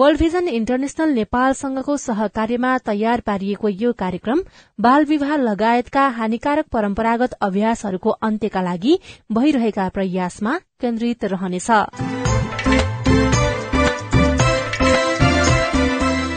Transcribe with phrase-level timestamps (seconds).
[0.00, 4.40] World vision international नेपालसँगको सहकार्यमा तयार पारिएको यो कार्यक्रम
[4.78, 8.98] बाल विवाह लगायतका हानिकारक परम्परागत अभ्यासहरूको अन्त्यका लागि
[9.32, 12.19] भइरहेका प्रयासमा केन्द्रित रहनेछ।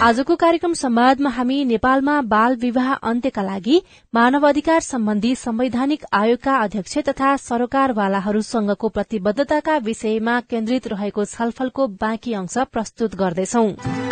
[0.04, 3.80] आजको कार्यक्रम संवादमा हामी नेपालमा बाल विवाह अन्त्यका लागि
[4.14, 12.58] मानव अधिकार सम्बन्धी संवैधानिक आयोगका अध्यक्ष तथा सरोकारवालाहरूसँगको प्रतिबद्धताका विषयमा केन्द्रित रहेको छलफलको बाँकी अंश
[12.74, 14.03] प्रस्तुत गर्दैछौं।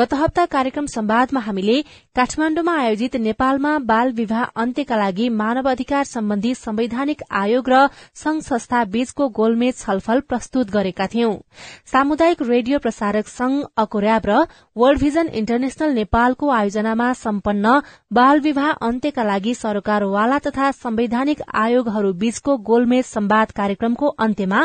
[0.00, 1.80] गत हप्ता कार्यक्रम संवादमा हामीले
[2.16, 7.80] काठमाण्डुमा आयोजित नेपालमा बाल विवाह अन्त्यका लागि मानव अधिकार सम्बन्धी संवैधानिक आयोग र
[8.14, 11.34] संघ संस्था बीचको गोलमेज छलफल प्रस्तुत गरेका थियौं।
[11.92, 14.38] सामुदायिक रेडियो प्रसारक संघ अकोर्याब र
[14.80, 17.72] वर्ल्ड भिजन इन्टरनेशनल नेपालको आयोजनामा सम्पन्न
[18.12, 24.60] बाल विवाह अन्त्यका लागि सरोकारवाला तथा संवैधानिक आयोगहरू बीचको गोलमेज संवाद कार्यक्रमको अन्त्यमा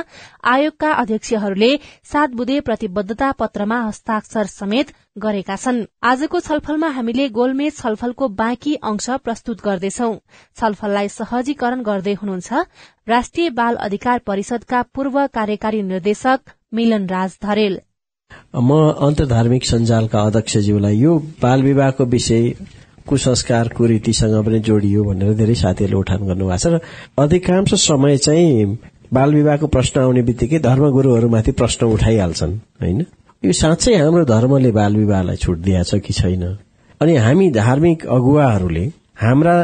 [0.51, 1.69] आयोगका अध्यक्षहरूले
[2.11, 9.09] सात बुधे प्रतिबद्धता पत्रमा हस्ताक्षर समेत गरेका छन्। आजको छलफलमा हामीले गोलमेज छलफलको बाँकी अंश
[9.25, 10.09] प्रस्तुत गर्दैछौ।
[10.57, 12.63] छलफललाई सहजीकरण गर्दै हुनुहुन्छ
[13.07, 17.77] राष्ट्रिय बाल अधिकार परिषदका पूर्व कार्यकारी निर्देशक मिलन राज धरेल।
[18.55, 22.49] म अन्तर्धार्मिक सञ्जालका अध्यक्षज्यूलाई यो बाल विवाहको विषय
[23.07, 26.79] कुसंस्कार कुरीतिसँग पनि जोडियो भनेर धेरै साथीहरूले उठान गर्नुभएको छ र
[27.19, 28.77] अधिकांश समय चाहिँ
[29.13, 32.99] बाल विवाहको प्रश्न आउने बित्तिकै धर्मगुरूहरूमाथि प्रश्न उठाइहाल्छन् होइन?
[33.43, 36.43] यो साँच्चै हाम्रो धर्मले बाल विवाहलाई छुट दिएछ कि छैन?
[37.01, 38.85] अनि हामी धार्मिक अगुवाहरूले
[39.19, 39.55] हाम्रा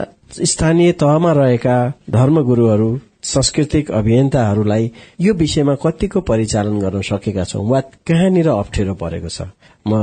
[0.52, 1.78] स्थानीय तहमा रहेका
[2.10, 2.92] धर्मगुरूहरू
[3.24, 9.42] सांस्कृतिक अभियन्ताहरूलाई यो विषयमा कतिको परिचालन गर्न सकेका छौं वा कहाँनिर अप्ठ्यारो परेको छ?
[9.88, 9.94] म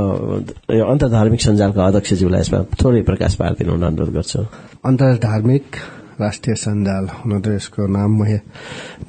[0.71, 4.39] अन्तर्धार्मिक सञ्जालका अध्यक्षज्यूलाई यसमा थोरै प्रकाश पारिदिनु अनुरोध गर्छु।
[4.85, 5.65] अन्तर्धार्मिक
[6.19, 8.11] राष्ट्रिय सञ्जाल हुन त यसको नाम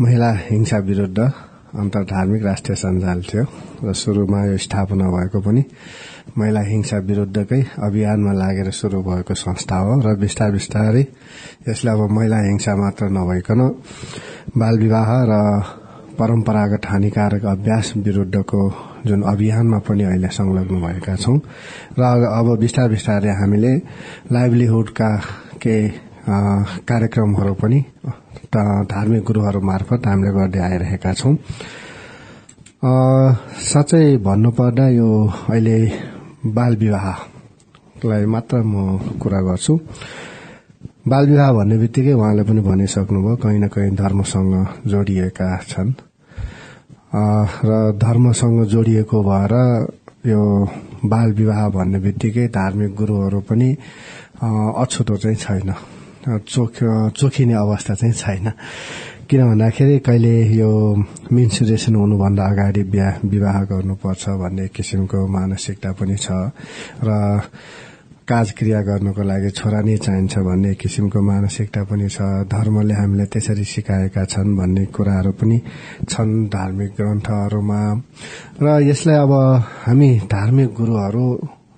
[0.03, 3.45] महिला हिंसा विरूद्ध अन्तर्धार्मिक राष्ट्रिय सञ्जाल थियो
[3.87, 5.63] र सुरुमा यो स्थापना भएको पनि
[6.39, 11.05] महिला हिंसा विरूद्धकै अभियानमा लागेर शुरू भएको संस्था हो र बिस्तार बिस्तारै
[11.69, 13.61] यसले अब महिला हिंसा मात्र नभइकन
[14.57, 15.35] बाल विवाह र
[16.19, 18.63] परम्परागत हानिकारक अभ्यास विरूद्धको
[19.07, 21.39] जुन अभियानमा पनि अहिले संलग्न भएका छौं
[21.99, 23.75] र अब बिस्तार बिस्तारै हामीले
[24.31, 25.11] लाइभलीहुडका
[25.63, 25.89] केही
[26.87, 27.81] कार्यक्रमहरू पनि
[28.87, 31.35] धार्मिक गुरूहरू मार्फत हामीले गर्दै आइरहेका छौं।
[33.63, 35.09] साँच्चै भन्नुपर्दा यो
[35.49, 35.79] अहिले
[36.41, 39.75] बाल विवाहलाई मात्र म कुरा गर्छु।
[41.09, 44.55] बाल विवाह भन्ने बित्तिकै उहाँले पनि भनिसक्नुभयो कहीँ न कहीँ धर्मसँग
[44.89, 45.93] जोडिएका छन्।
[47.13, 49.55] र धर्मसँग जोडिएको भएर
[50.27, 50.41] यो
[51.05, 53.71] बाल विवाह भन्ने बित्तिकै धार्मिक गुरूहरू पनि
[54.41, 55.73] अछुतो चाहिँ छैन।
[56.49, 56.73] चोख
[57.17, 58.53] चोखिने अवस्था चाहिँ छैन।
[59.31, 60.71] किन भन्दाखेरि कहिले यो
[61.31, 62.83] मिन्सुरेसन हुनुभन्दा अगाडि
[63.31, 66.51] विवाह गर्नुपर्छ भन्ने किसिमको मानसिकता पनि छ
[67.07, 67.11] र
[68.27, 72.19] काजक्रिया गर्नको लागि छोरा नै चाहिन्छ भन्ने किसिमको मानसिकता पनि छ।
[72.51, 75.59] धर्मले हामीलाई त्यसरी सिकाएका छन् भन्ने कुराहरू पनि
[76.11, 77.81] छन् धार्मिक ग्रन्थहरूमा।
[78.63, 79.33] र यसलाई अब
[79.87, 81.27] हामी धार्मिक गुरूहरू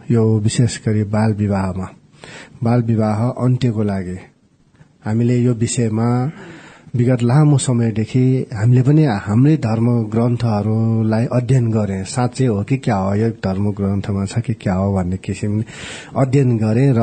[0.09, 1.88] यो विशेष गरी बाल विवाहमा
[2.65, 4.19] बाल विवाह अन्त्यको लागि
[5.05, 6.11] हामीले यो विषयमा
[6.94, 13.15] विगत लामो समयदेखि हामीले पनि हाम्रै धर्म ग्रन्थहरूलाई अध्ययन गरे। साँच्चै हो कि क्या हो?
[13.15, 15.65] यो धर्म ग्रन्थमा छ कि क्या हो भन्ने किसिमले
[16.17, 17.00] अध्ययन गरे र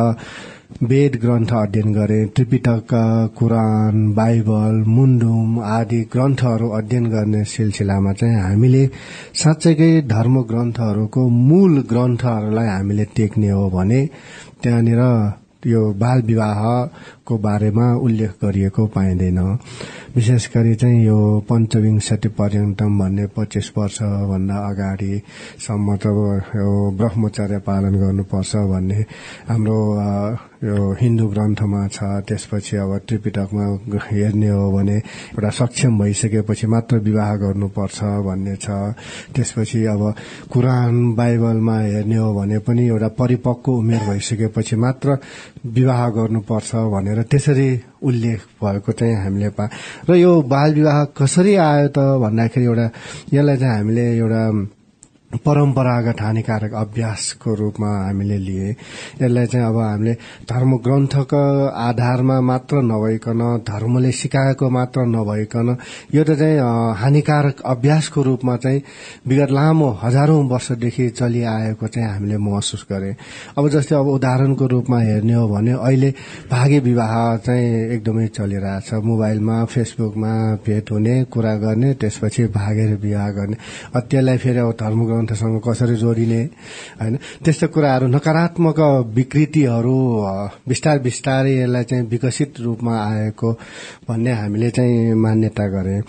[0.84, 2.94] वेद ग्रन्थ अध्ययन गरे त्रिपिटक
[3.38, 8.86] कुरान बाइबल मुन्डुम आदि ग्रन्थहरू अध्ययन गर्ने सिलसिलामा चाहिँ हामीले
[9.36, 14.06] साँच्चैकै धर्म ग्रन्थहरूको मूल ग्रन्थहरूलाई हामीले टेक्ने हो भने
[14.64, 15.04] त्यहाँनिर
[15.68, 16.22] यो बाल
[17.30, 19.40] विवाहको बारेमा उल्लेख गरिएको पाइँदैन।
[20.16, 26.06] विशेष गरी चाहिँ यो पञ्चविंशति पर्यन्तम भन्ने पच्चिस वर्षभन्दा अगाडिसम्म त
[26.58, 29.00] यो ब्रह्मचर्य पालन गर्नुपर्छ भन्ने
[29.50, 29.78] हाम्रो
[30.60, 33.66] यो हिन्दू ग्रन्थमा छ। त्यसपछि अब त्रिपिटकमा
[34.10, 38.68] हेर्ने हो भने एउटा सक्षम भइसकेपछि मात्र विवाह गर्नुपर्छ भन्ने छ।
[39.36, 40.02] त्यसपछि अब
[40.52, 45.18] कुरान बाइबलमा हेर्ने हो भने पनि एउटा परिपक्व उमेर भइसकेपछि मात्र
[45.68, 47.70] विवाह गर्नुपर्छ भनेर त्यसरी
[48.02, 49.70] उल्लेख भएको चाहिँ हामीले पा
[50.10, 52.88] र यो बाल विवाह कसरी आयो त भन्दाखेरि एउटा
[53.34, 54.42] यसलाई चाहिँ हामीले एउटा
[55.32, 58.70] परम्परागत हानिकारक अभ्यासको रूपमा हामीले लिए।
[59.22, 60.14] यसलाई चाहिँ अब हामीले
[60.50, 65.78] धर्म ग्रन्थको आधारमा मात्र नभइकन धर्मले सिकाएको मात्र नभइकन
[66.16, 66.58] यो त चाहिँ
[66.98, 68.82] हानिकारक अभ्यासको रूपमा चाहिँ
[69.28, 73.16] विगत लामो हजारौं वर्षदेखि चलिआएको चाहिँ हामीले महसुस गरे।
[73.58, 76.10] अब जस्तै अब उदाहरणको रूपमा हेर्ने हो भने अहिले
[76.52, 80.34] भागे विवाह चाहिँ एकदमै चलिरहेछ। मोबाइलमा फेसबुकमा
[80.66, 83.56] भेट हुने कुरा गर्ने त्यसपछि भागेर विवाह गर्ने।
[83.94, 86.42] त्यसलाई फेरि अब धर्म ग्रन्थसँग कसरी जोडिने
[87.02, 87.16] होइन?
[87.44, 88.80] त्यस्तो कुराहरू नकारात्मक
[89.12, 89.98] विकृतिहरू
[90.64, 93.52] बिस्तार बिस्तारै यसलाई चाहिँ विकसित रूपमा आएको
[94.08, 96.00] भन्ने हामीले चाहिँ मान्यता गरे।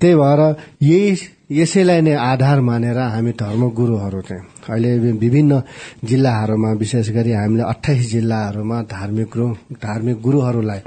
[0.00, 0.40] त्यही भएर
[0.82, 1.16] यही
[1.48, 5.62] यसैलाई नै आधार मानेर हामी धर्मगुरूहरू चाहिँ अहिले विभिन्न
[6.04, 9.48] जिल्लाहरूमा विशेष गरी हामीले अठाइस जिल्लाहरूमा धार्मिक गुरु
[9.80, 10.80] धार्मिक गुरूहरूलाई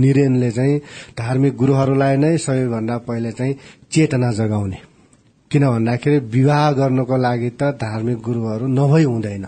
[0.00, 0.78] निरेनले चाहिँ
[1.20, 3.54] धार्मिक गुरूहरूलाई नै सबैभन्दा पहिले चाहिँ
[3.92, 4.85] चेतना जगाउने।
[5.56, 9.46] किन भन्दाखेरि विवाह गर्नको लागि त धार्मिक गुरुहरू नभई हुँदैन।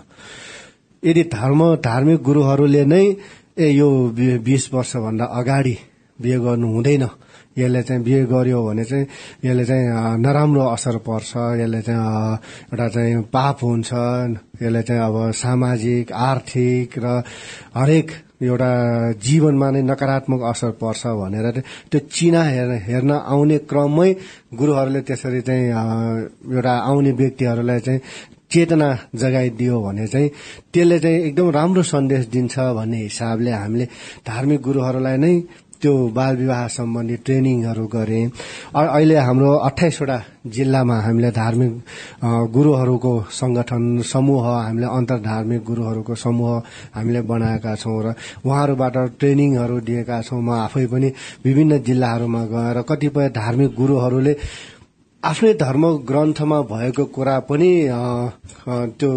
[1.05, 3.05] यदि धर्म धार्मिक गुरुहरूले नै
[3.53, 3.89] ए यो
[4.41, 5.75] बिस वर्षभन्दा अगाडि
[6.19, 7.05] बिहे गर्नु हुँदैन।
[7.57, 9.05] यसले चाहिँ बिहे गर्यो भने चाहिँ
[9.45, 12.01] यसले चाहिँ नराम्रो असर पर्छ। यसले चाहिँ
[12.73, 13.93] एउटा चाहिँ पाप हुन्छ।
[14.57, 17.21] यसले चाहिँ अब सामाजिक आर्थिक र
[17.77, 18.07] हरेक
[18.41, 18.71] एउटा
[19.19, 21.59] जीवनमा नै नकारात्मक असर पर्छ भनेर
[21.91, 22.43] त्यो चिना
[22.87, 24.09] हेर्न आउने क्रममै
[24.55, 25.67] गुरुहरूले त्यसरी चाहिँ
[26.49, 27.99] एउटा आउने व्यक्तिहरूलाई चाहिँ
[28.51, 30.29] चेतना जगाइदियो भने चाहिँ
[30.73, 33.85] त्यसले चाहिँ एकदम राम्रो सन्देश दिन्छ भन्ने हिसाबले हामीले
[34.27, 35.33] धार्मिक गुरुहरूलाई नै
[35.81, 38.21] त्यो बाल विवाह सम्बन्धी ट्रेनिङहरू गरे।
[38.75, 40.17] अहिले हाम्रो अठाइसवटा
[40.47, 41.73] जिल्लामा हामीले धार्मिक
[42.51, 46.51] गुरुहरूको संगठन समूह हामीले अन्तर धार्मिक गुरुहरूको समूह
[46.95, 48.07] हामीले बनाएका छौँ र
[48.45, 51.07] उहाँहरूबाट ट्रेनिङहरू दिएका छौँ। म आफै पनि
[51.45, 54.33] विभिन्न जिल्लाहरूमा गएर कतिपय धार्मिक गुरुहरूले
[55.23, 57.71] आफ्नै धर्म ग्रन्थमा भएको कुरा पनि
[58.99, 59.09] त्यो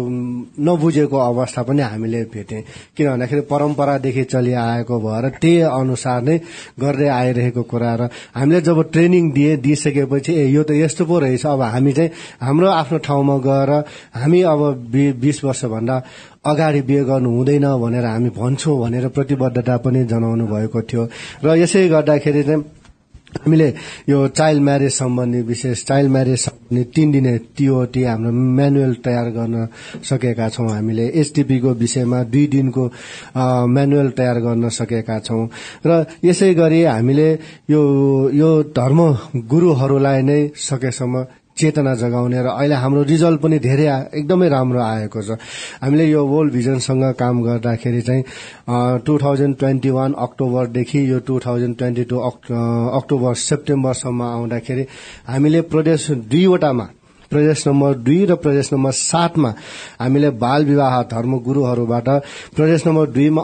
[0.59, 2.59] नबुझेको अवस्था पनि हामीले भेटे।
[2.97, 6.37] किन भन्दाखेरि परम्परादेखि चलिआएको भएर त्यही अनुसार नै
[6.75, 11.45] गर्दै आइरहेको कुरा र हामीले जब ट्रेनिङ दिए दिइसकेपछि ए यो त यस्तो पो रहेछ
[11.45, 12.11] अब हामी चाहिँ
[12.43, 13.71] हाम्रो आफ्नो ठाउँमा गएर
[14.19, 14.61] हामी अब
[15.23, 15.95] बिस वर्षभन्दा
[16.43, 21.03] अगाडि बिहे गर्नु हुँदैन भनेर हामी भन्छौँ भनेर प्रतिबद्धता पनि जनाउनु भएको थियो।
[21.43, 22.82] र यसै गर्दाखेरि चाहिँ
[23.41, 23.67] हामीले
[24.09, 29.67] यो चाइल्ड म्यारेज सम्बन्धी विशेष चाइल्ड म्यारेज सम्बन्धी तीन दिने टिओटी हाम्रो म्यानुअल तयार गर्न
[30.09, 32.83] सकेका छौं हामीले। एसटिपीको विषयमा दुई दिनको
[33.75, 35.47] म्यानुअल तयार गर्न सकेका छौं।
[35.85, 37.29] र यसै गरी हामीले
[37.69, 37.81] यो
[38.33, 38.99] यो धर्म
[39.51, 41.25] गुरूहरूलाई नै सकेसम्म
[41.57, 45.37] चेतना जगाउने र अहिले हाम्रो रिजल्ट पनि धेरै एकदमै राम्रो आएको छ।
[45.81, 48.23] हामीले यो वर्ल्ड भिजनसँग काम गर्दाखेरि चाहिँ
[49.05, 54.85] टू थाउजन्ड ट्वेन्टी वान अक्टोबरदेखि यो two thousand twenty two October सेप्टेम्बरसम्म आउँदाखेरि
[55.27, 56.87] हामीले प्रदेश दुईवटामा
[57.31, 59.53] प्रदेश नम्बर दुई र प्रदेश नम्बर सातमा
[59.99, 62.09] हामीले बाल विवाह धर्म गुरूहरूबाट
[62.55, 63.41] प्रदेश नम्बर दुईमा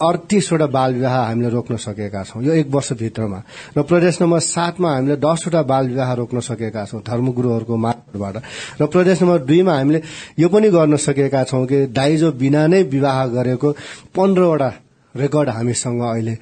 [0.00, 3.40] अडतिसवटा बाल विवाह हामीले रोक्न सकेका छौं यो एक वर्षभित्रमा।
[3.76, 8.36] र प्रदेश नम्बर सातमा हामीले दसवटा बाल विवाह रोक्न सकेका छौं धर्मगुरूहरूको मार्फतबाट
[8.80, 10.00] र प्रदेश नम्बर दुईमा हामीले
[10.38, 13.68] यो पनि गर्न सकेका छौं कि दाइजो बिना नै विवाह गरेको
[14.16, 14.70] पन्ध्रवटा
[15.14, 16.36] रेकर्ड हामीसँग अहिले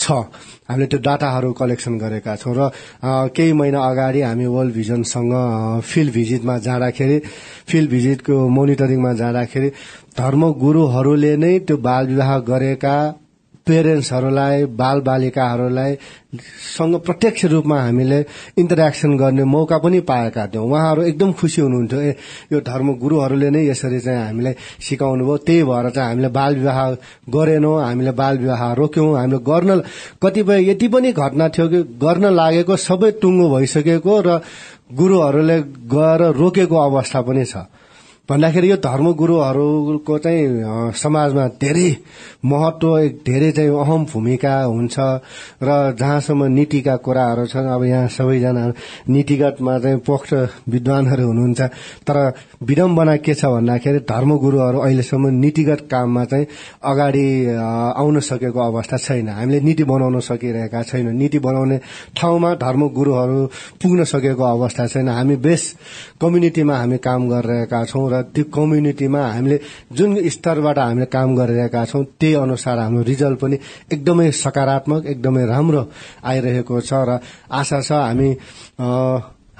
[0.00, 0.12] छ।
[0.64, 2.70] हामीले त्यो डाटाहरू कलेक्सन गरेका छौं र
[3.36, 5.32] केही महिना अगाडि हामी वर्ल्ड भिजनसँग
[5.84, 7.18] फिल्ड भिजिटमा जाँदाखेरि
[7.68, 9.68] फिल्ड भिजिटको मोनिटरिङमा जाँदाखेरि
[10.18, 12.94] धर्म गुरूहरूले नै त्यो बाल विवाह गरेका
[13.66, 15.94] पेरेन्ट्सहरूलाई बाल बालिकाहरूलाई
[16.76, 18.18] सँग प्रत्यक्ष रूपमा हामीले
[18.58, 22.14] इन्टरेक्सन गर्ने मौका पनि पाएका थियौँ। उहाँहरू एकदम खुसी हुनुहुन्थ्यो। ए
[22.52, 26.78] यो धर्म गुरूहरूले नै यसरी चाहिँ हामीलाई सिकाउनु भयो। त्यही भएर चाहिँ हामीले बाल विवाह
[27.30, 29.80] गरेनौँ हामीले बाल विवाह रोक्यौं। हामीले गर्न
[30.22, 34.40] कतिपय यति पनि घटना थियो कि गर्न लागेको सबै टुङ्गो भइसकेको र
[34.92, 35.58] गुरूहरूले
[35.94, 37.56] गएर रोकेको अवस्था पनि छ।
[38.30, 41.88] भन्दाखेरि यो धर्मगुरूहरूको चाहिँ समाजमा धेरै
[42.46, 42.88] महत्व
[43.26, 44.96] धेरै चाहिँ अहम भूमिका हुन्छ
[45.66, 48.62] र जहाँसम्म नीतिका कुराहरू छन् अब यहाँ सबैजना
[49.10, 50.32] नीतिगतमा चाहिँ पोख्त
[50.70, 51.60] विद्वानहरू हुनुहुन्छ
[52.06, 52.16] तर
[52.70, 56.46] विडम्बना के छ भन्दाखेरि धर्मगुरूहरू अहिलेसम्म नीतिगत काममा चाहिँ
[56.86, 57.26] अगाडि
[57.98, 61.80] आउन सकेको अवस्था छैन। हामीले नीति बनाउन सकिरहेका छैनौँ। नीति बनाउने
[62.14, 63.44] ठाउँमा धर्मगुरूहरू
[63.82, 65.62] पुग्न सकेको अवस्था छैन। हामी बेस
[66.20, 69.58] कम्युनिटीमा हामी काम गरिरहेका छौँ र त्यो कम्युनिटीमा हामीले
[69.92, 73.56] जुन स्तरबाट हामीले काम गरिरहेका छौँ त्यही अनुसार हाम्रो रिजल्ट पनि
[73.92, 75.82] एकदमै सकारात्मक एकदमै राम्रो
[76.24, 77.18] आइरहेको छ र
[77.50, 78.30] आशा छ हामी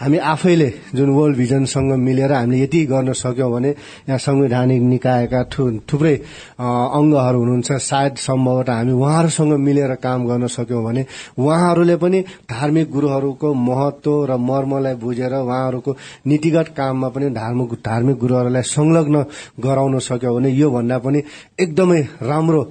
[0.00, 3.69] हामी आफैले जुन वर्ल्ड भिजनसँग मिलेर हामीले यति गर्न सक्यौँ भने
[4.09, 6.14] यहाँ संवैधानिक निकायका थुप्रै
[6.57, 11.04] अङ्गहरू हुनुहुन्छ। सायद सम्भवतः हामी उहाँहरूसँग मिलेर काम गर्न सक्यौँ भने
[11.37, 18.62] उहाँहरूले पनि धार्मिक गुरुहरूको महत्व र मर्मलाई बुझेर उहाँहरूको नीतिगत काममा पनि धार्मिक धार्मिक गुरुहरूलाई
[18.66, 19.25] संलग्न
[19.61, 21.23] गराउन सक्यो भने योभन्दा पनि
[21.61, 22.62] एकदमै राम्रो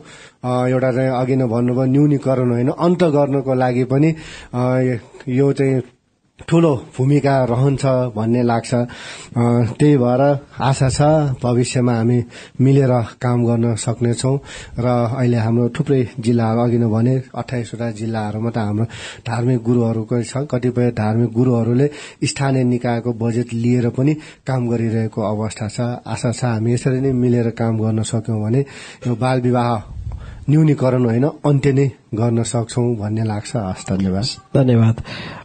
[0.74, 4.09] एउटा चाहिँ अघि नै भन्नुभयो न्यूनीकरण होइन। अन्त गर्नको लागि पनि
[5.29, 5.81] यो चाहिँ
[6.48, 8.72] ठूलो भूमिका रहन्छ भन्ने लाग्छ।
[9.79, 10.22] त्यही भएर
[10.62, 11.01] आशा छ
[11.43, 12.19] भविष्यमा हामी
[12.62, 14.36] मिलेर काम गर्न सक्नेछौ
[14.79, 14.88] र
[15.19, 18.86] अहिले हाम्रो थुप्रै जिल्लाहरू अघि नै भने अठाइसवटा जिल्लाहरूमा त हाम्रो
[19.27, 21.88] धार्मिक गुरुहरूको छ। कतिपय धार्मिक गुरुहरूले
[22.24, 24.13] स्थानीय निकायको बजेट लिएर पनि
[24.48, 28.62] काम गरिरहेको अवस्था छ। आशा छ हामी यसरी नै मिलेर काम गर्न सक्यौं भने
[29.08, 29.98] यो बाल विवाह
[30.49, 34.25] न्यूनीकरण होइन अन्त्य नै गर्न सक्छौ भन्ने लाग्छ हस् धन्यवाद।
[34.55, 34.95] धन्यवाद।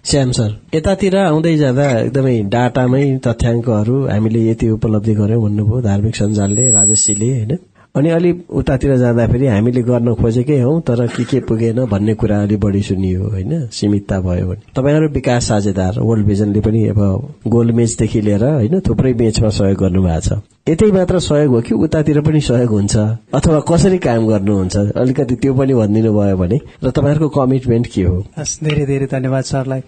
[0.04, 6.70] श्याम सर यतातिर आउँदै जाँदा एकदमै डाटामै तथ्याङ्कहरू हामीले यति उपलब्धि गर्यौं भन्नुभयो धार्मिक सञ्जालले
[6.70, 7.56] राजस्वीले होइन?
[7.94, 12.56] अनि अलि उतातिर जाँदाखेरि हामीले गर्न खोजेकै हौ तर के के पुगेन भन्ने कुरा अलि
[12.56, 13.52] बढी सुनियो होइन?
[13.68, 17.00] सीमितता भयो भने। तपाईँहरू विकास साझेदार वर्ल्ड भिजनले पनि अब
[17.46, 22.20] गोल मेचदेखि लिएर होइन थुप्रै मेचमा सहयोग गर्नुभएको छ। यतै मात्र सहयोग हो कि उतातिर
[22.24, 22.96] पनि सहयोग हुन्छ?
[23.36, 24.96] अथवा कसरी काम गर्नुहुन्छ?
[24.96, 28.16] अलिकति त्यो पनि भनिदिनु भयो भने र तपाईँहरूको कमिटमेन्ट के हो?
[28.64, 29.80] धेरै धेरै धन्यवाद सरलाई।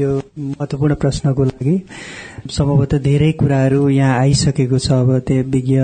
[0.00, 0.10] यो
[0.56, 1.74] महत्वपूर्ण प्रश्नको लागि।
[2.56, 5.76] सम्भवतः धेरै कुराहरू यहाँ आइसकेको छ अब त्यो विज्ञ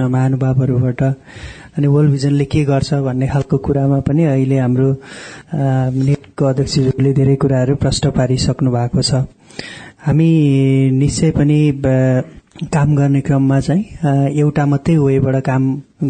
[0.00, 1.02] महानुभावहरूबाट।
[1.76, 4.88] अनि वर्ल्ड भिजनले के गर्छ भन्ने खालको कुरामा पनि अहिले हाम्रो
[5.52, 9.28] नेटको अध्यक्षज्यूले धेरै कुराहरू प्रष्ट पारिसक्नु भएको छ।
[10.00, 10.30] हामी
[10.96, 11.60] निश्चय पनि
[12.56, 15.62] काम गर्ने क्रममा चाहिँ एउटा मात्रै वेबाट काम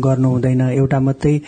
[0.04, 1.40] गर्नु हुँदैन एउटा मात्रै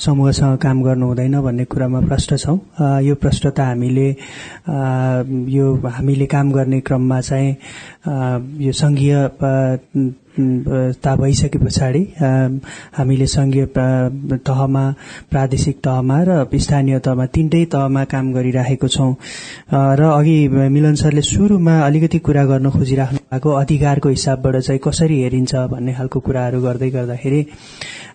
[0.00, 2.58] समूहसँग काम गर्नु हुँदैन भन्ने कुरामा प्रष्ट छौँ।
[3.04, 4.08] यो प्रष्टता हामीले
[5.56, 7.56] यो हामीले काम गर्ने क्रममा चाहिँ
[8.64, 9.14] यो संघीय
[10.36, 12.02] ता भइसके पछाडि
[12.96, 14.84] हामीले संघीय तहमा
[15.30, 19.12] प्रादेशिक तहमा र स्थानीय तहमा तीनटै तहमा काम गरिरहेको छौं।
[19.72, 25.54] र अघि मिलन सरले शुरूमा अलिकति कुरा गर्न खोजिराख्नु भएको अधिकारको हिसाबबाट चाहिँ कसरी हेरिन्छ
[25.70, 27.40] भन्ने खालको कुराहरू गर्दै गर्दाखेरि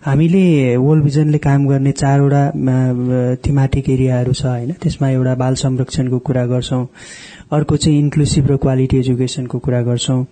[0.04, 2.42] हामीले वर्ल्ड भिजनले काम गर्ने चारवटा
[3.46, 6.84] थिमाटिक एरियाहरू छ होइन। त्यसमा एउटा बाल संरक्षणको कुरा गर्छौं
[7.52, 10.24] अर्को चाहिँ इन्क्लुसिभ र क्वालिटी एजुकेसनको कुरा गर्छौं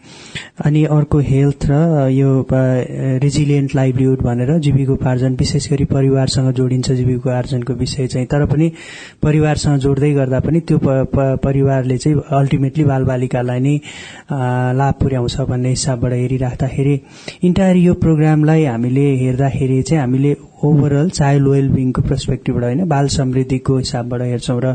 [0.64, 8.06] अनि अर्को हेल्थ र यो रेजिलियन्ट लाइभलीहुड भनेर जीविकोपार्जन विशेष गरी परिवारसँग जोडिन्छ जीविकोपार्जनको विषय
[8.06, 8.70] चाहिँ। तर पनि
[9.22, 10.78] परिवारसँग जोड्दै गर्दा पनि त्यो
[11.46, 13.76] परिवारले चाहिँ अल्टिमेटली बालबालिकालाई नै
[14.80, 16.94] लाभ पुर्याउँछ भन्ने हिसाबबाट हेरिराख्दाखेरि
[17.44, 20.32] इन्टायर यो प्रोग्रामलाई हामीले हेर्दाखेरि चाहिँ हामीले
[20.64, 24.74] ओभरअल चाइल्ड वेलबिङको पर्सपेक्टिभबाट होइन बाल समृद्धिको हिसाबबाट हेर्छौँ र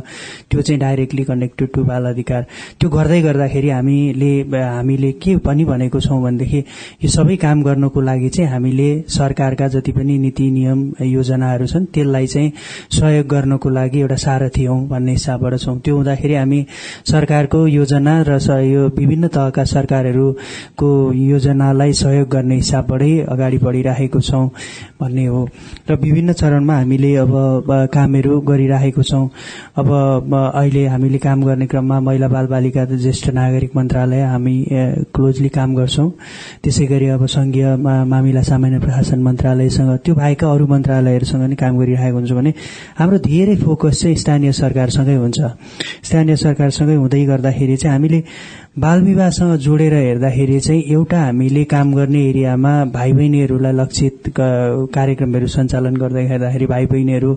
[0.51, 2.45] त्यो चाहिँ डाइरेक्टली कनेक्टेड टु बाल अधिकार।
[2.79, 6.63] त्यो गर्दै गर्दाखेरि हामीले हामीले के पनि भनेको छौँ भनेदेखि
[7.03, 12.27] यो सबै काम गर्नको लागि चाहिँ हामीले सरकारका जति पनि नीति नियम योजनाहरू छन् त्यसलाई
[12.27, 12.51] चाहिँ
[12.91, 16.65] सहयोग गर्नको लागि एउटा सारथी हौ भन्ने हिसाबबाट छौँ। त्यो हुँदाखेरि हामी
[17.05, 24.47] सरकारको योजना र यो विभिन्न तहका सरकारहरूको योजनालाई सहयोग गर्ने हिसाबबाटै अगाडि बढिरहेको छौँ
[24.99, 25.47] भन्ने हो।
[25.89, 27.31] र विभिन्न चरणमा हामीले अब
[27.93, 29.29] कामहरू गरिरहेको छौँ।
[29.77, 29.87] अब
[30.55, 34.55] अहिले हामीले काम गर्ने क्रममा महिला बाल बालिका ज्येष्ठ नागरिक मन्त्रालय हामी
[35.13, 36.09] क्लोजली काम गर्छौं।
[36.63, 37.75] त्यसै गरी अब संघीय
[38.11, 42.53] मामिला सामान्य प्रशासन मन्त्रालयसँग त्यो बाहेकका अरू मन्त्रालयहरूसँग पनि काम गरिरहेको हुन्छ भने
[42.97, 45.39] हाम्रो धेरै फोकस चाहिँ स्थानीय सरकारसँगै हुन्छ।
[46.03, 48.23] स्थानीय सरकारसँगै हुँदै गर्दाखेरि चाहिँ हामीले
[48.75, 55.95] बाल विवाहसँग जोडेर हेर्दाखेरि चाहिँ एउटा हामीले काम गर्ने एरियामा भाइ बहिनीहरूलाई लक्षित कार्यक्रमहरू सञ्चालन
[55.95, 57.31] गर्दै हेर्दाखेरि भाइ बहिनीहरू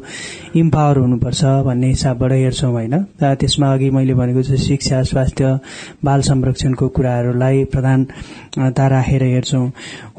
[0.59, 5.59] इम्पावर हुनुपर्छ भन्ने हिसाबबाट हेर्छौँ होइन। त्यसमा अघि मैले भनेको जस्तो शिक्षा स्वास्थ्य
[6.05, 9.67] बाल संरक्षणको कुराहरूलाई प्रधानता राखेर हेर्छौँ।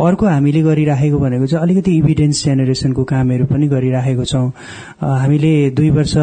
[0.07, 4.47] अर्को हामीले गरिराखेको भनेको चाहिँ अलिकति इभिडेन्स जेनेरेसनको कामहरू पनि गरिराखेको छौँ।
[5.03, 6.13] हामीले दुई वर्ष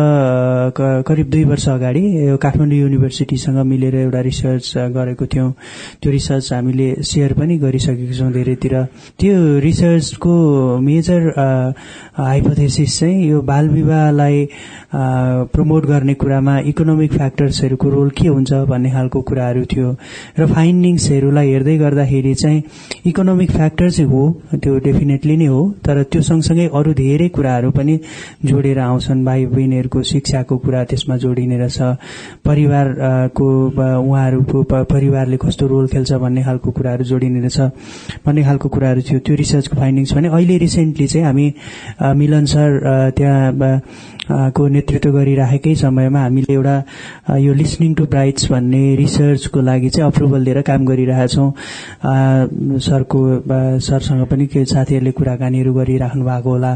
[1.04, 2.02] करिब दुई वर्ष अगाडि
[2.42, 5.50] काठमाडौँ युनिभर्सिटीसँग मिलेर एउटा रिसर्च गरेको थियौँ।
[6.02, 8.74] त्यो रिसर्च हामीले सेयर पनि गरिसकेको छौँ धेरैतिर।
[9.18, 10.34] त्यो रिसर्चको
[10.80, 11.22] मेजर
[12.16, 14.48] हाइपोथेसिस चाहिँ यो बाल विवाहलाई
[15.52, 19.88] प्रमोट गर्ने कुरामा इकोनोमिक फ्याक्टर्सहरूको रोल के हुन्छ भन्ने खालको कुराहरू थियो।
[20.38, 22.62] र फाइन्डिङ्सहरूलाई हेर्दै गर्दाखेरि चाहिँ
[23.06, 24.22] इकोनोमिक फ्याक्टर चाहिँ हो
[24.54, 27.98] त्यो डेफिनेटली नै हो तर त्यो सँगसँगै अरू धेरै कुराहरू पनि
[28.44, 31.78] जोडेर आउँछन्। भाइ बहिनीहरूको शिक्षाको कुरा त्यसमा जोडिने रहेछ
[32.46, 37.60] परिवारको उहाँहरूको परिवारले कस्तो रोल खेल्छ भन्ने खालको कुराहरू जोडिने रहेछ
[38.26, 41.46] भन्ने खालको कुराहरू थियो। त्यो रिसर्चको फाइन्डिङ्स भने अहिले रिसेन्टली चाहिँ हामी
[42.16, 42.68] मिलन सर
[43.16, 43.52] त्यहाँ
[44.30, 46.76] को नेतृत्व गरिराखेकै समयमा हामीले एउटा
[47.38, 52.14] यो लिसनिङ टु ब्राइट्स भन्ने रिसर्चको लागि चाहिँ अप्रुभल लिएर काम गरिरहेका छौँ अ,
[52.86, 53.20] सरको
[53.86, 56.72] सरसँग पनि केही साथीहरूले कुराकानीहरू गरिराख्नु भएको होला।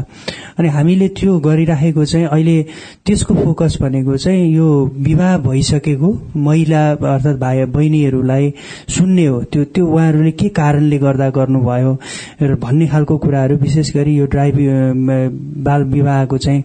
[0.59, 2.57] अनि हामीले त्यो गरिराखेको चाहिँ अहिले
[3.05, 4.67] त्यसको फोकस भनेको चाहिँ यो
[5.07, 6.09] विवाह भइसकेको
[6.47, 8.53] महिला अर्थात् भाइ बहिनीहरूलाई
[8.95, 11.93] सुन्ने हो। त्यो त्यो उहाँहरूले के कारणले गर्दा गर्नुभयो
[12.63, 14.55] भन्ने खालको कुराहरू विशेष गरी यो ड्राइभ
[15.67, 16.63] बाल विवाहको चाहिँ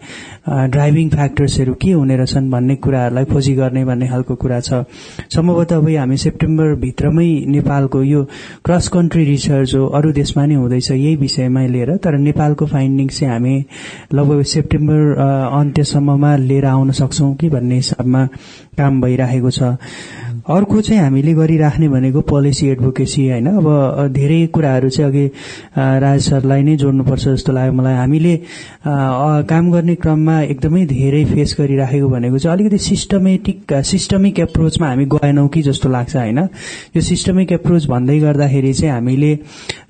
[0.77, 4.85] ड्राइभिङ फ्याक्टर्सहरू के हुने रहेछन् भन्ने कुराहरूलाई खोजी गर्ने भन्ने खालको कुरा छ।
[5.33, 8.23] सम्भवतः अब हामी सेप्टेम्बरभित्रमै नेपालको यो
[8.65, 13.33] क्रस कन्ट्री रिसर्च हो अरू देशमा नै हुँदैछ यही विषयमा लिएर तर नेपालको फाइन्डिङ्स चाहिँ
[13.33, 13.57] हामी
[14.13, 15.01] लगभग सेप्टेम्बर
[15.61, 18.25] अन्त्यसम्ममा लिएर आउन सक्छौँ कि भन्ने हिसाबमा
[18.77, 19.63] काम भइरहेको छ।
[20.49, 23.67] अर्को चाहिँ हामीले गरिराख्ने भनेको पोलिसी एडभोकेसी होइन। अब
[24.15, 25.27] धेरै कुराहरू चाहिँ अघि
[25.77, 28.35] राज सरलाई नै जोड्नुपर्छ जस्तो लाग्यो मलाई। हामीले
[29.51, 35.49] काम गर्ने क्रममा एकदमै धेरै फेस गरिराखेको भनेको चाहिँ अलिकति सिस्टमेटिक सिस्टमिक एप्रोचमा हामी गएनौँ
[35.49, 36.39] कि जस्तो लाग्छ होइन।
[36.97, 39.33] यो सिस्टमिक एप्रोच भन्दै गर्दाखेरि चाहिँ हामीले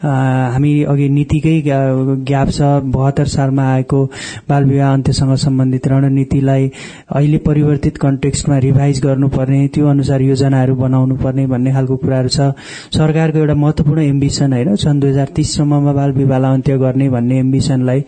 [0.03, 2.63] हामी अघि नीतिकै ग्या- ग्याप छ।
[2.97, 4.05] बहत्तर सालमा आएको
[4.49, 6.71] बाल विवाह अन्त्यसँग सम्बन्धित रणनीतिलाई
[7.13, 12.55] अहिले परिवर्तित कन्टेक्स्टमा रिभाइज गर्नुपर्ने। त्यो अनुसार योजनाहरू बनाउनु पर्ने भन्ने खालको कुराहरू छ।
[12.95, 18.01] सरकारको एउटा महत्वपूर्ण एम्बिसन होइन सन् दुई हजार तीससम्ममा बाल विवाहलाई अन्त्य गर्ने भन्ने एम्बिसनलाई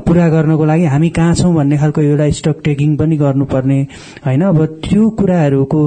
[0.00, 3.80] पूरा गर्नको लागि हामी कहाँ छौँ भन्ने खालको एउटा स्टक टेकिङ पनि गर्नुपर्ने
[4.26, 5.80] होइन। अब त्यो कुराहरूको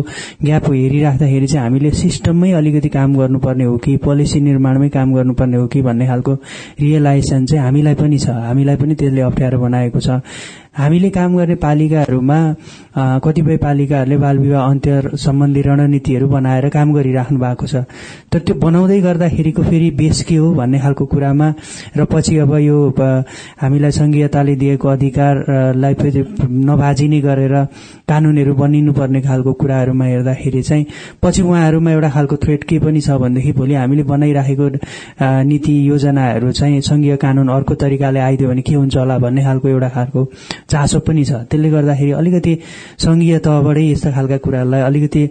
[0.46, 5.68] ग्याप हेरिराख्दाखेरि चाहिँ हामीले सिस्टममै अलिकति काम गर्नुपर्ने हो कि पोलिसी निर्माणमै काम गर्नुपर्ने हो
[5.68, 6.34] कि भन्ने खालको
[6.82, 10.22] रियलाइजेसन चाहिँ हामीलाई पनि छ। हामीलाई पनि त्यसले अप्ठ्यारो बनाएको छ।
[10.78, 12.40] हामीले काम गर्ने पालिकाहरूमा
[13.26, 17.76] कतिपय पालिकाहरूले बाल विवाह अन्त्य सम्बन्धी रणनीतिहरू बनाएर काम गरिराख्नु भएको छ।
[18.32, 21.48] तर त्यो बनाउँदै गर्दाखेरिको फेरि बेस के हो भन्ने खालको कुरामा
[21.98, 22.78] र पछि अब यो
[23.62, 26.22] हामीलाई संघीयताले दिएको अधिकारलाई फेरि
[26.70, 27.56] नभाजिने गरेर
[28.08, 30.86] कानूनहरू बनिनु पर्ने खालको कुराहरूमा हेर्दाखेरि चाहिँ
[31.24, 34.68] पछि उहाँहरूमा एउटा खालको थ्रेट के पनि छ भनेदेखि भोलि हामीले बनाइराखेको
[35.50, 39.90] नीति योजनाहरू चाहिँ संघीय कानून अर्को तरिकाले आइदियो भने के हुन्छ होला भन्ने खालको एउटा
[39.90, 40.26] खालको
[40.70, 42.54] चासो पनि छ। त्यसले गर्दाखेरि अलिकति
[43.00, 45.24] संघीय तहबाटै यस्ता खालका कुराहरूलाई अलिकति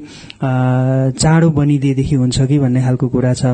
[1.21, 3.45] चाँडो बनिदिएदेखि हुन्छ कि भन्ने खालको कुरा छ।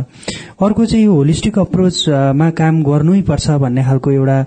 [0.63, 4.39] अर्को चाहिँ यो होलिस्टिक अप्रोचमा काम गर्नै पर्छ भन्ने खालको एउटा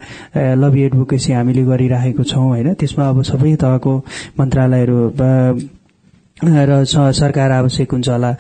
[0.55, 3.93] लबी एडभोकेसी हामीले गरिराखेको छौँ होइन। त्यसमा अब सबै तहको
[4.39, 4.97] मन्त्रालयहरू
[6.39, 8.31] र सरकार आवश्यक हुन्छ होला।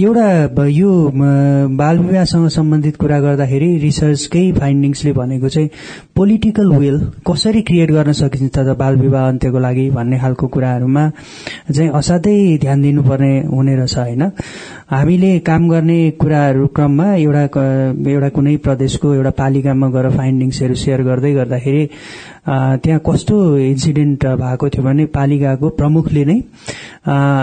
[0.00, 0.90] एउटा यो
[1.70, 5.68] बाल विवाहसँग सम्बन्धित कुरा गर्दाखेरि रिसर्चकै फाइन्डिङ्सले भनेको चाहिँ
[6.16, 11.04] पोलिटिकल विल कसरी क्रिएट गर्न सकिन्छ त बाल विवाह अन्त्यको लागि भन्ने खालको कुराहरूमा
[11.70, 14.22] चाहिँ असाध्यै ध्यान दिनुपर्ने हुने रहेछ होइन?
[14.90, 17.42] हामीले काम गर्ने कुराहरू क्रममा एउटा
[18.10, 21.88] एउटा कुनै प्रदेशको एउटा पालिकामा गएर फाइन्डिङ्सहरू सेयर गर्दै गर्दाखेरि
[22.46, 26.36] त्यहाँ कस्तो इन्सिडेन्ट भएको थियो भने पालिकाको प्रमुखले नै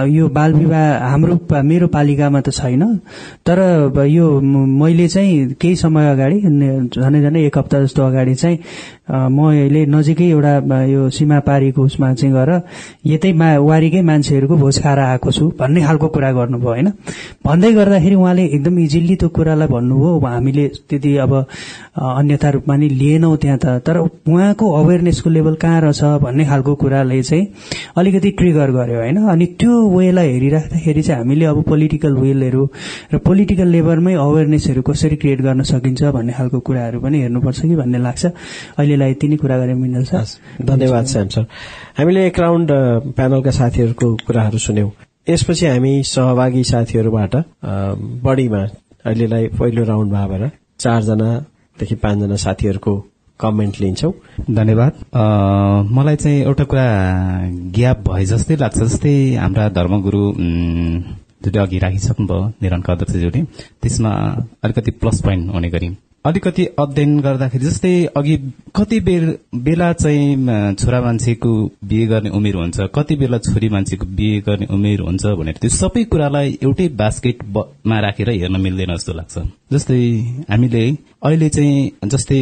[0.07, 2.83] यो बाल विवाह हाम्रो मेरो पालिकामा त छैन
[3.45, 3.59] तर
[4.07, 8.57] यो मैले चाहिँ केही समय अगाडि झनै झनै एक हप्ता जस्तो अगाडि चाहिँ
[9.11, 12.51] म अहिले नजिकै एउटा यो सीमापारीको उसमा चाहिँ गएर
[13.05, 16.87] यतै मा वारीकै मान्छेहरूको भोज खाएर आएको छु भन्ने खालको कुरा गर्नुभयो होइन?
[17.43, 21.33] भन्दै गर्दाखेरि उहाँले एकदम इजिली त्यो कुरालाई भन्नुभयो। हामीले त्यति अब
[21.99, 27.21] अन्यथा रूपमा नि लिएनौँ त्यहाँ त। तर उहाँको अवेरनेसको लेभल कहाँ रहेछ भन्ने खालको कुराले
[27.21, 27.47] चाहिँ
[27.97, 29.17] अलिकति ट्रिगर गर्यो होइन?
[29.27, 32.63] अनि त्यो वेलाई हेरिराख्दाखेरि चाहिँ हामीले अब पोलिटिकल विलहरू
[33.13, 37.99] र पोलिटिकल लेभलमै अवेरनेसहरू कसरी क्रिएट गर्न सकिन्छ भन्ने खालको कुराहरू पनि हेर्नुपर्छ कि भन्ने
[37.99, 38.25] लाग्छ।
[39.01, 41.45] अहिलेलाई यति नै कुरा गरेँ मिनल सर धन्यवाद श्याम सर
[41.97, 42.69] हामीले एक राउन्ड
[43.17, 44.89] प्यानलका साथीहरूको कुराहरू सुन्यौं।
[45.29, 47.35] यसपछि हामी सहभागी साथीहरूबाट
[48.25, 48.61] बढीमा
[49.05, 52.93] अहिलेलाई पहिलो राउण्डमा भएर चारजनादेखि पाँचजना साथीहरूको
[53.39, 54.11] कमेन्ट लिन्छौं।
[54.55, 54.93] धन्यवाद।
[55.91, 56.85] मलाई चाहिँ एउटा कुरा
[57.75, 61.01] ग्याप भए जस्तै लाग्छ जस्तै हाम्रा धर्मगुरु उम्,
[61.43, 63.41] जुन अघि राखिसक्नुभयो निरन्का अध्यक्षज्यूले।
[63.81, 64.11] त्यसमा
[64.63, 65.89] अलिकति प्लस पोइन्ट हुने गरी।
[66.25, 68.35] अलिकति अध्ययन गर्दाखेरि जस्तै अघि
[68.75, 69.23] कति बेर
[69.65, 71.53] बेला चाहिँ छोरा मान्छेको
[71.89, 76.03] बिहे गर्ने उमेर हुन्छ कति बेला छोरी मान्छेको बिहे गर्ने उमेर हुन्छ भनेर त्यो सबै
[76.13, 79.37] कुरालाई एउटै बास्केटमा राखेर हेर्न मिल्दैन जस्तो लाग्छ।
[79.73, 79.99] जस्तै
[80.51, 80.85] हामीले
[81.25, 82.41] अहिले चाहिँ जस्तै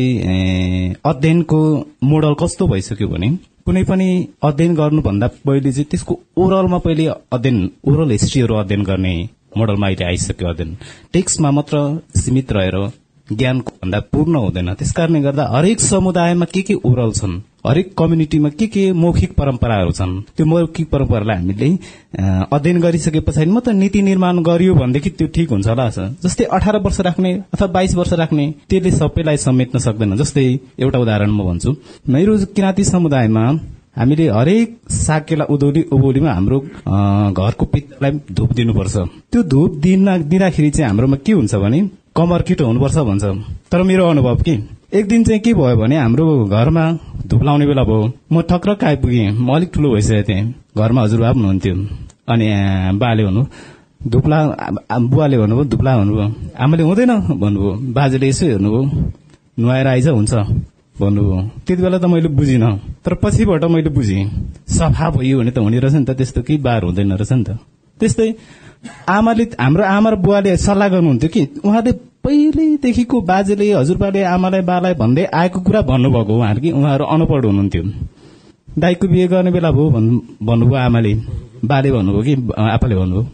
[1.06, 1.64] अध्ययनको
[2.04, 3.32] मोडल कस्तो भइसक्यो भने
[3.66, 4.12] कुनै पनि
[4.44, 9.18] अध्ययन गर्नुभन्दा पहिले चाहिँ त्यसको ओभरअलमा पहिले अध्ययन ओभरअल हिस्ट्रीहरू अध्ययन गर्ने
[9.58, 10.78] मोडलमा अहिले आइसक्यो अध्ययन।
[11.14, 11.78] टेक्स्टमा मात्र
[12.22, 12.76] सीमित रहेर
[13.32, 18.50] ज्ञानको भन्दा पूर्ण हुँदैन। त्यस कारणले गर्दा हरेक समुदायमा के के ओरल छन् हरेक कम्युनिटीमा
[18.50, 21.70] के के मौखिक परम्पराहरू छन् त्यो मौखिक परम्परालाई हामीले
[22.54, 25.90] अध्ययन गरिसके पछाडि मात्र नीति निर्माण गरियो भनेदेखि त्यो ठिक हुन्छ होला
[26.24, 30.46] जस्तै अठार वर्ष राख्ने अथवा बाइस वर्ष राख्ने त्यसले सबैलाई समेट्न सक्दैन। जस्तै
[30.80, 31.76] एउटा उदाहरण म भन्छु।
[32.10, 33.46] मेरो किराँती समुदायमा
[33.98, 36.60] हामीले हरेक साकेला उधौली उभौलीमा हाम्रो
[37.36, 38.96] घरको पित्तलाई धुप दिनुपर्छ।
[39.32, 41.80] त्यो धुप दिन दिँदाखेरि चाहिँ हाम्रोमा के हुन्छ भने
[42.20, 43.24] कमर किटो हुनुपर्छ भन्छ।
[43.72, 44.54] तर मेरो अनुभव के?
[44.92, 46.84] एक दिन चाहिँ के भयो भने हाम्रो घरमा
[47.30, 50.44] धुप लाउने बेला भयो। म ठक्रक्क आइपुगेँ म अलिक ठुलो भइसकेको थिएँ।
[50.78, 51.76] घरमा हजुरबा पनि हुनुहुन्थ्यो।
[52.28, 52.48] अनि
[53.00, 53.44] बाले भन्नु
[54.12, 54.40] धुप्ला
[55.12, 56.28] बुवाले भन्नुभयो धुप्ला भन्नुभयो।
[56.60, 58.82] आमाले हुँदैन भन्नुभयो। बाजेले यसो हेर्नुभयो
[59.60, 60.34] नुहाएर आइज हुन्छ
[61.00, 62.72] भन्नुभयो। त्यति बेला त मैले बुझिनँ।
[63.06, 64.24] तर पछिबाट मैले बुझेँ
[64.68, 67.50] सफा भयो भने त हुने रहेछ नि त। त्यस्तो केही बार हुँदैन रहेछ नि त।
[68.00, 68.30] त्यस्तै
[69.10, 71.92] आमाले हाम्रो आमा र बुवाले सल्लाह गर्नुहुन्थ्यो कि उहाँले
[72.24, 77.84] पहिल्यैदेखिको बाजेले हजुरबाले आमालाई बालाई भन्दै आएको कुरा भन्नुभएको उहाँहरू कि उहाँहरू अनपढ हुनुहुन्थ्यो।
[78.80, 81.14] दाईको बिहे गर्ने बेला भयो भन्- भन्नुभयो आमाले
[81.66, 83.28] बाले भन्नुभयो कि आपाले भन्नुभयो।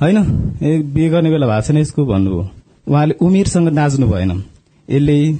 [0.00, 0.16] होइन?
[0.62, 2.50] ए बिहे गर्ने बेला भएको छैन यसको भन्नुभयो।
[2.88, 4.44] उहाँले उमेरसँग नाच्नु भएन।
[4.90, 5.38] यसले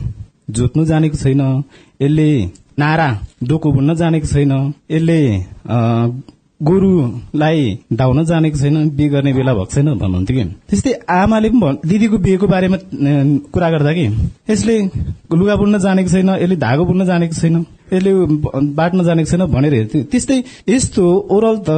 [0.50, 1.64] जोत्नु जानेको छैन।
[2.02, 2.44] यसले
[2.78, 5.44] नारा डोको बुन्न जानेको छैन। यसले
[6.62, 7.60] गोरुलाई
[7.92, 12.46] धाउन जानेको छैन बिहे गर्ने बेला भएको छैन भन्नुहुन्थ्यो कि। त्यस्तै आमाले पनि दिदीको बिहेको
[12.46, 12.78] बारेमा
[13.52, 14.06] कुरा गर्दा कि
[14.50, 14.76] यसले
[15.38, 17.56] लुगा बुन्न जानेको छैन यसले धागो बुन्न जानेको छैन
[17.92, 18.12] यसले
[18.78, 21.70] बाट्न जानेको छैन भनेर हेर्थ्यो। त्यस्तै यस्तो ओरल त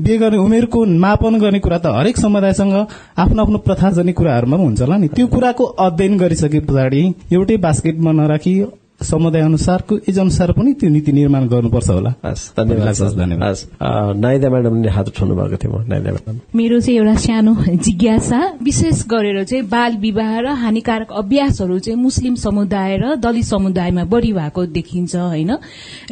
[0.00, 2.74] बिहे गर्ने उमेरको मापन गर्ने कुरा त हरेक समुदायसँग
[3.22, 7.02] आफ्नो आफ्नो प्रथा जन्य कुराहरूमा हुन्छ होला नि। त्यो कुराको अध्ययन गरिसके पछाडि
[7.32, 8.54] एउटै बास्केटमा नराखी
[9.02, 13.50] समुदाय अनुसारको एज अनुसार पनि त्यो नीति निर्माण गर्नुपर्छ होला। हस् धन्यवाद। लाग्छ, सर। धन्यवाद।
[13.50, 17.54] हस् अ, नाइदा म्याडमले हात उठाउनु भएको थियो म नाइदा म्याडम। मेरो चाहिँ एउटा सानो
[17.68, 24.04] जिज्ञासा विशेष गरेर चाहिँ बाल विवाह र हानिकारक अभ्यासहरू चाहिँ मुस्लिम समुदाय र दलित समुदायमा
[24.04, 25.50] बढ़ी भएको देखिन्छ होइन?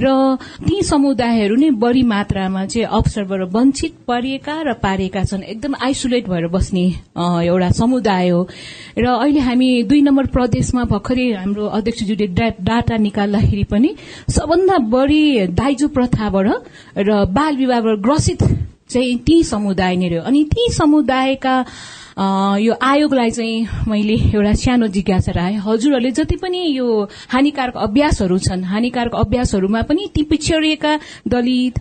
[0.00, 0.36] र
[0.68, 6.46] ती समुदायहरू नै बढ़ी मात्रामा चाहिँ अवसरबाट वञ्चित पारिएका र पारिएका छन्। एकदम आइसोलेट भएर
[6.48, 6.84] बस्ने
[7.16, 8.48] अ, एउटा समुदाय हो।
[8.98, 12.26] र अहिले हामी दुई नम्बर प्रदेशमा भर्खरै हाम्रो अध्यक्षज्यूले
[12.80, 13.94] डाटा निकाल्दाखेरि पनि
[14.32, 16.46] सबभन्दा बढ़ी दाइजो प्रथाबाट
[16.96, 18.42] र बाल विवाहबाट ग्रसित
[18.90, 21.54] चाहिँ ती समुदाय नै रह्यो। अनि ती समुदायका
[22.20, 26.86] यो आयोगलाई चाहिँ मैले एउटा सानो जिज्ञासा राखेँ। हजुरहरूले जति पनि यो
[27.32, 30.92] हानिकारक अभ्यासहरू छन् हानिकारक अभ्यासहरूमा पनि ती पिछडिएका
[31.24, 31.80] दलित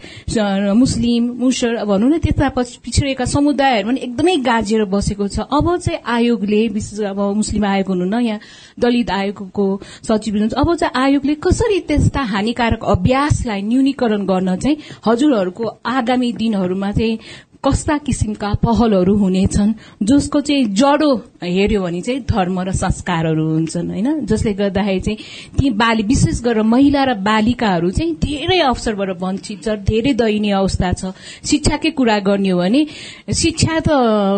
[0.79, 5.99] मुस्लिम मुसर भनौँ न त्यस्ता पछि पिछडिएका समुदायहरू पनि एकदमै गाजिएर बसेको छ। अब चाहिँ
[6.07, 8.39] आयोगले विशेष अब मुस्लिम आयोग हुनु न यहाँ
[8.79, 9.65] दलित आयोगको
[10.07, 16.91] सचिव हुनुहुन्छ। अब चाहिँ आयोगले कसरी त्यस्ता हानिकारक अभ्यासलाई न्यूनीकरण गर्न चाहिँ हजुरहरूको आगामी दिनहरूमा
[16.91, 17.19] चाहिँ
[17.63, 19.73] कस्ता किसिमका पहलहरू हुनेछन्
[20.07, 21.09] जसको चाहिँ जडो
[21.43, 24.25] हेर्यो भने चाहिँ धर्म र संस्कारहरू हुन्छन् होइन?
[24.25, 25.17] जसले गर्दाखेरि चाहिँ
[25.59, 30.93] ती बाली विशेष गरेर महिला र बालिकाहरू चाहिँ धेरै अवसरबाट वञ्चित छ धेरै दयनीय अवस्था
[30.93, 31.11] छ।
[31.43, 32.85] शिक्षाकै कुरा गर्ने हो भने
[33.27, 33.87] शिक्षा त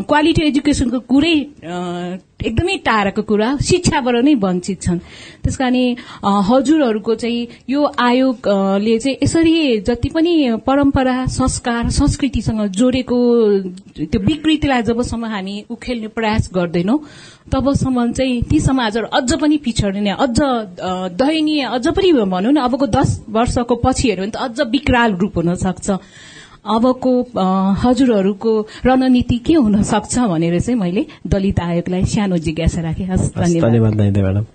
[0.10, 1.36] क्वालिटी एजुकेसनको कुरै
[2.42, 5.00] एकदमै टाढाको कुरा शिक्षाबाट नै वञ्चित छन्।
[5.44, 5.76] त्यस कारण
[6.50, 9.56] हजुरहरूको चाहिँ यो आयोगले चाहिँ यसरी
[9.88, 10.34] जति पनि
[10.66, 13.18] परम्परा संस्कार संस्कृतिसँग जोडेको
[13.98, 16.98] त्यो विकृतिलाई जबसम्म हामी उखेल्ने प्रयास गर्दैनौं
[17.52, 20.40] तबसम्म चाहिँ ती समाजहरू अझ पनि पिछडिने अझ
[21.22, 25.38] दयनीय अझ पनि भनौँ न अबको दस वर्षको पछि हेऱ्यो भने त अझ विकराल रूप
[25.38, 25.90] हुन सक्छ।
[26.66, 27.12] अबको
[27.82, 28.52] हजुरहरूको
[28.86, 34.46] रणनीति के हुन सक्छ भनेर चाहिँ मैले दलित आयोगलाई सानो जिज्ञासा राखेँ। हस् धन्यवाद।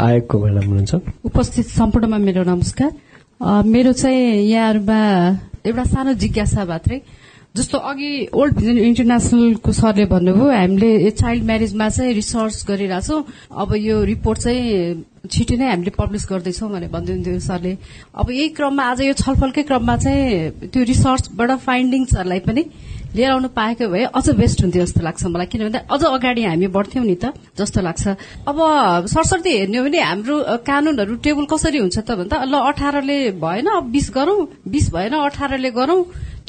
[0.00, 2.90] आयोगको म्याडम हुनुहुन्छ। उपस्थित सम्पूर्णमा मेरो नमस्कार।
[3.68, 5.00] मेरो चाहिँ यहाँहरूमा
[5.66, 6.98] एउटा सानो जिज्ञासा मात्रै
[7.54, 13.24] जस्तो अघि ओल्ड भिजन इन्टरनेसनलको सरले भन्नुभयो हामीले चाइल्ड म्यारेजमा चाहिँ रिसर्च गरिरहेछौँ
[13.60, 17.76] अब यो रिपोर्ट चाहिँ छिटो नै हामीले पब्लिस गर्दैछौँ भनेर भन्दै हुन्थ्यो सरले।
[18.16, 22.64] अब यही क्रममा आज यो छलफलकै क्रममा चाहिँ त्यो रिसर्चबाट फाइन्डिङ्सहरूलाई पनि
[23.12, 27.04] लिएर आउनु पाएको भए अझ बेस्ट हुन्थ्यो जस्तो लाग्छ मलाई। किनभने अझ अगाडि हामी बढ्थ्यौं
[27.04, 28.16] नि त जस्तो लाग्छ।
[28.48, 28.56] अब
[29.12, 33.84] सरसर्ती हेर्ने हो भने हाम्रो कानूनहरू टेबल कसरी हुन्छ त भन्दा ल अठारले भएन अब
[33.92, 36.00] बीस गरौं बीस भएन अठारले गरौं।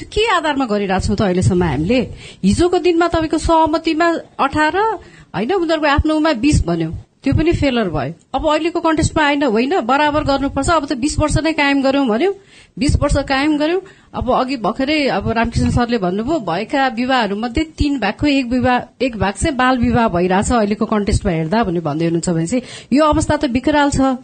[0.02, 2.00] के आधारमा गरिरहेछौँ त अहिलेसम्म हामीले?
[2.44, 4.08] हिजोको दिनमा तपाईँको सहमतिमा
[4.40, 5.52] अठार होइन?
[5.52, 6.90] उनीहरूको आफ्नोमा बीस भन्यो।
[7.24, 8.12] त्यो पनि फेलर भयो.
[8.34, 12.32] अब अहिलेको कन्टेस्टमा आइन होइन बराबर गर्नुपर्छ। अब त बीस वर्ष नै कायम गर्यौं भन्यो।
[12.78, 13.80] बीस वर्ष कायम गर्यौं
[14.12, 19.16] अब अघि भर्खरै अब रामकृष्ण सरले भन्नुभयो भएका विवाहहरू मध्ये तीन भागको एक विवाह एक
[19.16, 23.36] भाग चाहिँ बाल विवाह भइरहेछ अहिलेको कन्टेस्टमा हेर्दा भन्ने भन्दै हुनुहुन्छ भने चाहिँ यो अवस्था
[23.36, 24.18] त विकराल छ।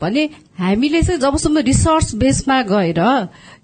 [0.00, 0.22] भने
[0.58, 3.00] हामीले चाहिँ जबसम्म रिसर्च बेसमा गएर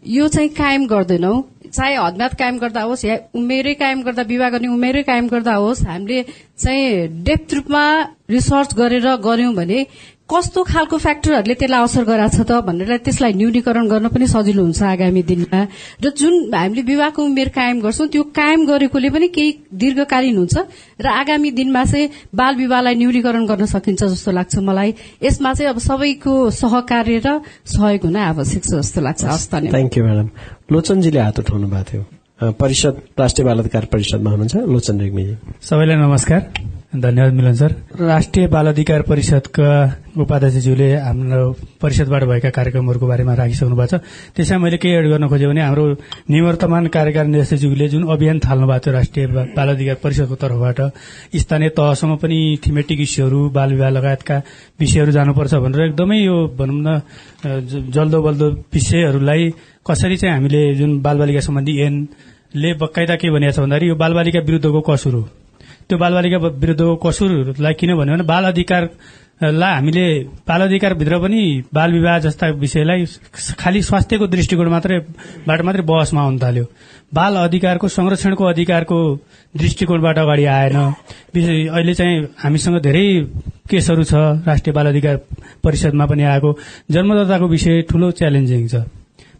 [0.06, 1.34] यो चाहिँ कायम गर्दैनौ।
[1.76, 5.86] चाहे हदम्याद कायम गर्दा होस् या उमेरै कायम गर्दा विवाह गर्ने उमेरै कायम गर्दा होस्
[5.86, 6.22] हामीले
[6.56, 7.84] चाहिँ डेप्थ रूपमा
[8.30, 9.80] रिसर्च गरेर गर्यौं भने
[10.26, 14.82] कस्तो खालको फ्याक्टरहरूले त्यसलाई असर गराएको छ त भनेर त्यसलाई न्यूनीकरण गर्न पनि सजिलो हुन्छ
[14.82, 15.60] आगामी दिनमा।
[16.02, 20.56] र जुन हामीले विवाहको उमेर कायम गर्छौं त्यो कायम गरेकोले पनि केही दीर्घकालीन हुन्छ
[20.98, 24.90] र आगामी दिनमा चाहिँ बाल विवाहलाई न्यूनीकरण गर्न सकिन्छ जस्तो लाग्छ मलाई।
[25.22, 27.28] यसमा चाहिँ अब सबैको सहकार्य र
[27.70, 29.22] सहयोग हुन आवश्यक छ जस्तो लाग्छ।
[29.70, 30.28] थ्याङ्क यू म्याडम
[30.72, 36.40] लोचनजीले हात उठाउनु भएको थियो। परिषद राष्ट्रिय बाल अधिकार परिषदमा हुनुहुन्छ लोचन रेग्मीजी। सबैलाई नमस्कार।
[37.00, 39.70] धन्यवाद मिलन सर। राष्ट्रिय बाल अधिकार परिषदका
[40.16, 41.50] उपाध्यक्षज्यूले हाम्रो
[41.82, 44.00] परिषदबाट भएका कार्यक्रमहरूको बारेमा राखिसक्नु भएको छ।
[44.36, 45.84] त्यसमा मैले के एड गर्न खोजेँ भने हाम्रो
[46.30, 50.80] निवर्तमान कार्यकारी निर्देशकज्यूले जुन अभियान थाल्नु भएको थियो राष्ट्रिय बाल अधिकार परिषदको तर्फबाट
[51.36, 54.36] स्थानीय तहसम्म पनि थिमेटिक इस्युहरू बाल विवाह लगायतका
[54.80, 57.00] विषयहरू जानुपर्छ भनेर एकदमै यो भनौँ न
[57.92, 59.50] जल्दो बल्दो विषयहरूलाई
[59.86, 64.80] कसरी चाहिँ हामीले जुन बालबालिका सम्बन्धी ऐनले बकाइदा के भनिएको छ भन्दाखेरि यो बालबालिका विरुद्धको
[64.80, 65.28] कसुर हो।
[65.88, 70.06] त्यो बालबालिका विरुद्धको कसुरलाई किन भन्यो भने बाल अधिकारलाई हामीले
[70.48, 71.42] बाल अधिकारभित्र पनि
[71.74, 73.04] बाल विवाह जस्ता विषयलाई
[73.60, 76.64] खालि स्वास्थ्यको दृष्टिकोण मात्रैबाट मात्रै बहसमा आउन थाल्यो।
[77.14, 78.98] बाल अधिकारको संरक्षणको अधिकारको
[79.54, 83.06] दृष्टिकोणबाट अगाडि आएन। अहिले चाहिँ हामीसँग धेरै
[83.70, 85.16] केसहरू छ राष्ट्रिय बाल अधिकार
[85.62, 86.50] परिषदमा पनि आएको।
[86.90, 88.74] जन्मदाताको विषय ठूलो च्यालेन्जिङ छ।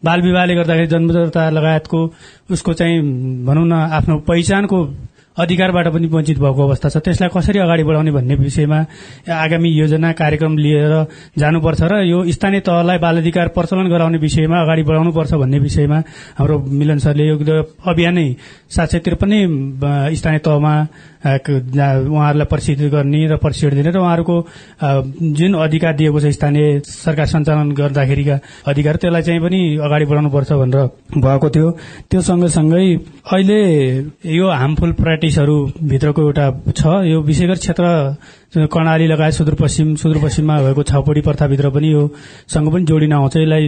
[0.05, 2.01] बाल विवाहले गर्दाखेरि जन्मदाता लगायतको
[2.55, 3.01] उसको चाहिँ
[3.47, 4.79] भनौँ न आफ्नो पहिचानको
[5.37, 8.79] अधिकारबाट पनि वञ्चित भएको अवस्था छ। त्यसलाई कसरी अगाडि बढाउने भन्ने विषयमा
[9.29, 10.93] आगामी योजना कार्यक्रम लिएर
[11.39, 15.99] जानुपर्छ र यो स्थानीय तहलाई बाल अधिकार प्रचलन गराउने विषयमा अगाडि बढाउनुपर्छ भन्ने विषयमा
[16.39, 17.37] हाम्रो मिलन सरले यो
[17.85, 18.27] अभियानै
[18.71, 19.41] सात सय त्रिपन्नै
[20.17, 20.75] स्थानीय तहमा
[21.27, 24.37] उहाँहरूलाई प्रशिक्षित गर्ने र प्रशिक्षण दिने र उहाँहरूको
[25.35, 28.37] जुन अधिकार दिएको छ स्थानीय सरकार सञ्चालन गर्दाखेरिका
[28.67, 30.87] अधिकार त्यसलाई चाहिँ पनि अगाडि बढाउनुपर्छ भनेर
[31.19, 31.71] भएको थियो।
[32.11, 32.87] त्यो सँगसँगै
[33.27, 33.61] अहिले
[34.37, 37.87] यो हार्मफुल प्र्याक्टिसहरू भित्रको एउटा छ यो गरी क्षेत्र
[38.55, 42.03] कर्णाली लगायत सुदूरपश्चिम सुदूरपश्चिममा भएको छाउपडी प्रथाभित्र पनि यो
[42.49, 43.67] सँग पनि जोडिन आउँछ। यसलाई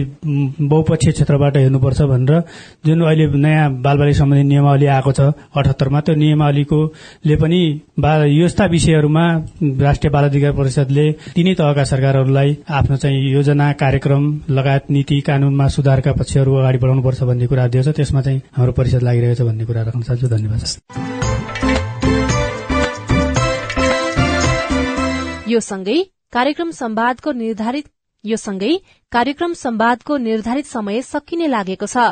[0.61, 2.41] बहुपक्षीय क्षेत्रबाट हेर्नुपर्छ भनेर
[2.85, 5.19] जुन अहिले नयाँ बालबालिका सम्बन्धी नियमावली आएको छ
[5.53, 6.79] अठहत्तरमा त्यो नियमावलीको
[7.25, 7.61] ले पनि
[8.39, 9.25] यस्ता विषयहरूमा
[9.83, 16.11] राष्ट्रिय बाल अधिकार परिषदले तिनै तहका सरकारहरूलाई आफ्नो चाहिँ योजना कार्यक्रम लगायत नीति कानूनमा सुधारका
[16.13, 19.81] पक्षहरू अगाडि बढाउनुपर्छ भन्ने कुरा दिएको छ। त्यसमा चाहिँ हाम्रो परिषद लागिरहेको छ भन्ने कुरा
[19.83, 21.68] राख्न चाहन्छु। धन्यवाद
[25.49, 25.97] यो सँगै
[26.33, 27.85] कार्यक्रम संवादको निर्धारित
[28.23, 28.73] यो सँगै
[29.11, 32.03] कार्यक्रम संवादको निर्धारित समय सकिने लागेको छ।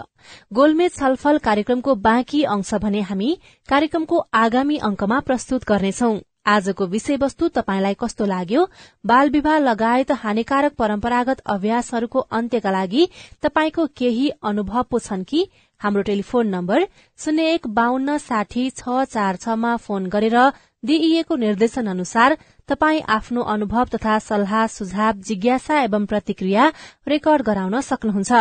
[0.54, 3.30] गोलमेज छलफल कार्यक्रमको बाँकी अंश भने हामी
[3.70, 6.10] कार्यक्रमको आगामी अंकमा प्रस्तुत गर्नेछौ।
[6.48, 8.66] आजको विषयवस्तु तपाईंलाई कस्तो लाग्यो?
[9.06, 13.08] बाल विवाह लगायत हानिकारक परम्परागत अभ्यासहरूको अन्त्यका लागि
[13.44, 15.46] तपाईँको केही अनुभव पो छन् कि?
[15.82, 16.88] हाम्रो टेलिफोन नम्बर
[17.20, 20.38] शून्य एक बाहन्न साठी छ चार छमा फोन गरेर
[20.84, 22.38] दिइएको निर्देशन अनुसार
[22.70, 26.64] तपाई आफ्नो अनुभव तथा सल्लाह सुझाव जिज्ञासा एवं प्रतिक्रिया
[27.08, 28.32] रेकर्ड गराउन सक्नुहुन्छ।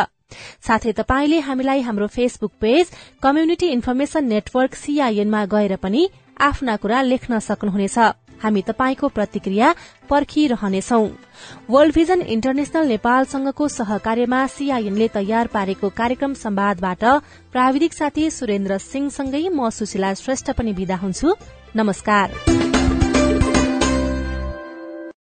[0.66, 2.90] साथै तपाईँले हामीलाई हाम्रो Facebook page
[3.22, 6.02] community information network सीआईएनमा गएर पनि
[6.42, 7.98] आफ्ना कुरा लेख्न सक्नुहुनेछ।
[8.42, 9.68] हामी तपाईँको प्रतिक्रिया
[10.10, 11.00] पर्खिरहनेछौ।
[11.70, 17.04] वर्ल्ड भिजन इन्टरनेशनल नेपालसँगको सहकार्यमा सीआईएनले तयार पारेको कार्यक्रम संवादबाट
[17.54, 21.34] प्राविधिक साथी सुरेन्द्र सिंहसँगै म सुशीला श्रेष्ठ पनि विदा हुन्छु।
[21.76, 22.65] नमस्कार।